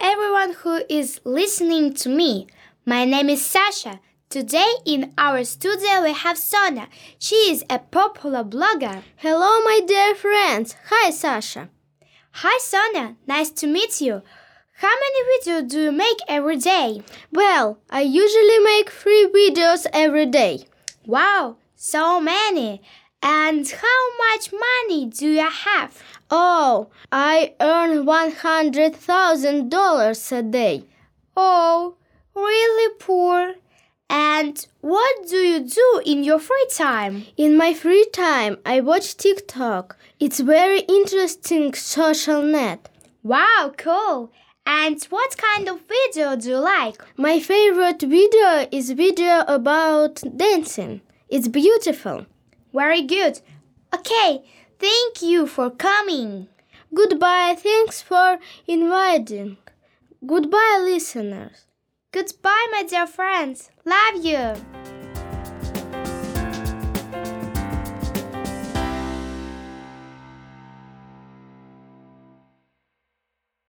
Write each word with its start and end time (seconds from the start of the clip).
everyone 0.00 0.52
who 0.52 0.80
is 0.88 1.20
listening 1.24 1.92
to 1.92 2.08
me. 2.08 2.46
My 2.84 3.04
name 3.04 3.28
is 3.28 3.44
Sasha. 3.44 3.98
Today 4.30 4.72
in 4.84 5.12
our 5.18 5.42
studio 5.42 6.04
we 6.04 6.12
have 6.12 6.38
Sonia. 6.38 6.88
She 7.18 7.34
is 7.50 7.64
a 7.68 7.80
popular 7.80 8.44
blogger. 8.44 9.02
Hello, 9.16 9.60
my 9.64 9.80
dear 9.84 10.14
friends. 10.14 10.76
Hi, 10.88 11.10
Sasha. 11.10 11.68
Hi, 12.30 12.58
Sonia. 12.60 13.16
Nice 13.26 13.50
to 13.50 13.66
meet 13.66 14.00
you. 14.00 14.22
How 14.74 14.94
many 15.04 15.20
videos 15.32 15.68
do 15.68 15.80
you 15.80 15.92
make 15.92 16.18
every 16.28 16.58
day? 16.58 17.02
Well, 17.32 17.80
I 17.90 18.02
usually 18.02 18.60
make 18.60 18.90
three 18.90 19.26
videos 19.34 19.84
every 19.92 20.26
day. 20.26 20.66
Wow, 21.06 21.56
so 21.74 22.20
many. 22.20 22.82
And 23.28 23.68
how 23.68 24.16
much 24.18 24.52
money 24.52 25.06
do 25.06 25.26
you 25.26 25.50
have? 25.50 26.00
Oh, 26.30 26.90
I 27.10 27.54
earn 27.60 28.06
$100,000 28.06 30.38
a 30.38 30.42
day. 30.42 30.84
Oh, 31.36 31.96
really 32.36 32.94
poor. 33.00 33.56
And 34.08 34.64
what 34.80 35.26
do 35.28 35.38
you 35.38 35.58
do 35.58 36.02
in 36.06 36.22
your 36.22 36.38
free 36.38 36.68
time? 36.72 37.26
In 37.36 37.56
my 37.56 37.74
free 37.74 38.06
time, 38.12 38.58
I 38.64 38.80
watch 38.80 39.16
TikTok. 39.16 39.96
It's 40.20 40.38
very 40.38 40.82
interesting 40.82 41.74
social 41.74 42.42
net. 42.42 42.88
Wow, 43.24 43.72
cool. 43.76 44.30
And 44.64 45.02
what 45.10 45.36
kind 45.36 45.68
of 45.68 45.80
video 45.80 46.36
do 46.36 46.50
you 46.50 46.58
like? 46.58 47.02
My 47.16 47.40
favorite 47.40 48.02
video 48.02 48.68
is 48.70 48.92
video 48.92 49.42
about 49.48 50.22
dancing. 50.36 51.00
It's 51.28 51.48
beautiful. 51.48 52.26
Very 52.76 53.02
good. 53.02 53.40
Okay, 53.94 54.44
thank 54.78 55.22
you 55.22 55.46
for 55.46 55.70
coming. 55.70 56.48
Goodbye. 56.94 57.56
Thanks 57.58 58.02
for 58.02 58.38
inviting. 58.66 59.56
Goodbye, 60.26 60.80
listeners. 60.82 61.64
Goodbye, 62.12 62.66
my 62.72 62.82
dear 62.82 63.06
friends. 63.06 63.70
Love 63.86 64.22
you. 64.22 64.85